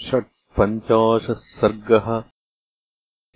षट्पञ्चाशः 0.00 1.34
सर्गः। 1.34 2.24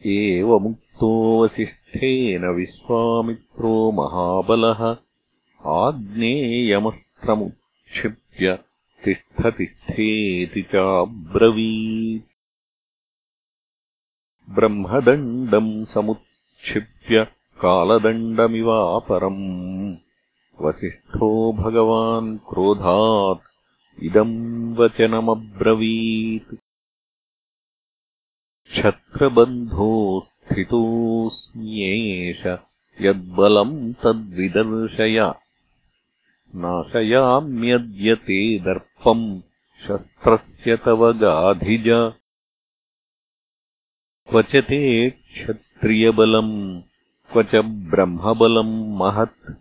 एवमुक्तो 0.06 1.44
वसिष्ठेन 1.44 2.44
विश्वामित्रो 2.44 3.92
महाबलः। 3.92 4.96
आग्नेयमस्त्रमुत्क्षिप्य 5.66 8.58
तिष्ठतिष्ठेति 9.04 10.62
चाब्रवीत्। 10.62 12.30
ब्रह्मदण्डम् 14.54 15.86
समुत्क्षिप्य 15.86 17.26
कालदण्डमिवापरम्। 17.60 19.96
वसिष्ठो 20.62 21.52
भगवान् 21.52 22.38
क्रोधात् 22.38 23.49
इदम् 24.02 24.76
वचनमब्रवीत्। 24.76 26.54
क्षत्रबन्धो 28.70 30.26
स्थितोऽस्म्येष 30.26 32.58
यद्बलम् 33.00 33.92
तद्विदर्शय। 33.92 35.34
नाशयाम्यद्य 36.54 38.14
ते 38.14 38.58
दर्पम् 38.58 39.40
शस्त्रस्य 39.88 40.76
तव 40.76 41.12
गाधिज। 41.12 42.12
क्व 44.30 44.42
च 44.42 44.56
ते 44.56 45.10
क्षत्रियबलम् 45.10 46.82
क्व 47.32 47.42
च 47.42 47.62
ब्रह्मबलम् 47.64 48.96
महत् 48.96 49.52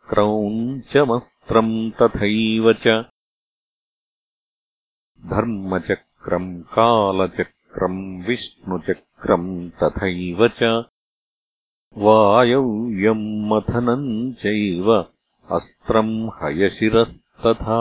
क्रौञ्चमस्त्रम् 0.09 1.91
तथैव 1.91 2.73
च 2.73 3.05
धर्मचक्रम् 5.29 6.61
कालचक्रम् 6.61 7.55
चक्रम् 7.75 8.23
विष्णुचक्रम् 8.23 9.69
तथैव 9.69 10.47
च 10.47 10.85
वायव्यम् 11.97 13.49
मथनम् 13.49 14.33
चैव 14.33 14.93
अस्त्रम् 15.51 16.29
हयशिरस्तथा। 16.29 17.79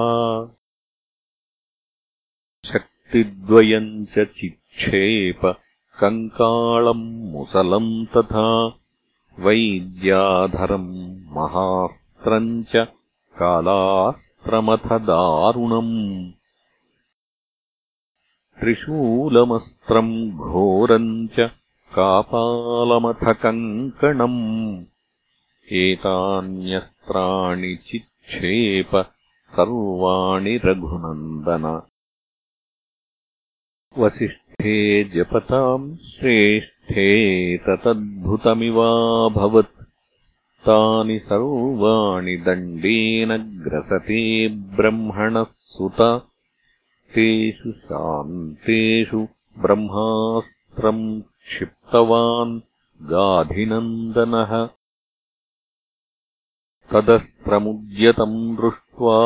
शक्तिद्वयम् 2.66 4.06
च 4.06 4.24
चिक्षेप 4.24 5.40
कङ्काळम् 6.00 7.30
मुसलम् 7.30 8.06
तथा। 8.06 8.66
वैद्याधरम् 9.38 10.92
महास्त्रम् 11.30 12.64
च 12.64 12.72
कालास्त्रमथ 13.38 14.86
दारुणम् 14.86 16.32
त्रिशूलमस्त्रम् 18.64 20.30
घोरम् 20.30 21.28
च 21.28 21.50
कापालमथ 21.96 23.34
कङ्कणम् 23.34 24.84
एतान्यस्त्राणि 25.72 27.76
चिक्षेप 27.76 29.06
सर्वाणि 29.56 30.60
रघुनन्दन। 30.64 31.80
वसिष्ठे 33.98 35.04
जपताम् 35.04 35.96
श्रेष्ठे 35.96 37.56
ततद्भुतमिवाभवत्। 37.56 39.82
तानि 40.66 41.18
सर्वाणि 41.18 42.36
दण्डेन 42.36 43.36
ग्रसते 43.36 44.48
ब्रह्मणः 44.48 45.44
सुत 45.44 46.30
तेषु 47.14 47.72
शान्तेषु 47.72 49.20
ब्रह्मास्त्रम् 49.58 51.04
क्षिप्तवान् 51.22 52.60
गाधिनन्दनः। 53.10 54.52
तदस्त्रमुद्यतम् 56.92 58.56
दृष्ट्वा 58.56 59.18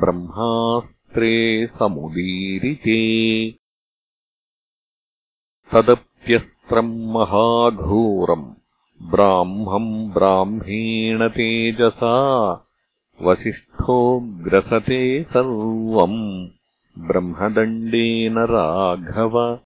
ब्रह्मास्त्रे 0.02 1.66
समुदीरिते। 1.66 3.00
तदप्यस्त्रम् 5.72 7.06
महाघोरम् 7.06 8.54
ब्राह्मम् 9.10 10.12
ब्राह्मेण 10.12 11.28
तेजसा 11.28 12.16
वसिष्ठो 13.22 14.20
ग्रसते 14.20 15.24
सर्वम् 15.24 16.48
ब्रह्मदण्डेन 17.06 18.38
राघव। 18.38 19.58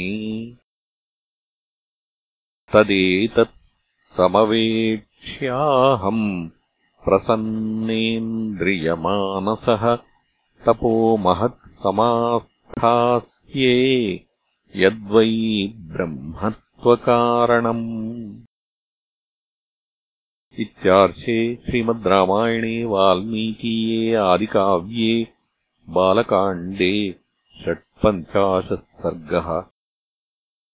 तदेतत् 2.74 3.56
समवेक्ष्याहम् 4.18 6.50
प्रसन्नेन्द्रियमानसः 7.06 9.98
तपो 10.66 11.18
महत्समास्थास्ये 11.18 13.76
यद्वै 14.80 15.30
ब्रह्मत्वकारणम् 15.94 17.82
इत्यार्षे 20.64 21.38
श्रीमद् 21.66 22.08
रामायणे 22.14 22.74
वाल्मीकीये 22.94 24.16
आदिकाव्ये 24.24 25.14
बालकाण्डे 25.98 26.94
षट्पञ्चाशत् 27.64 28.88
सर्गः 29.04 29.50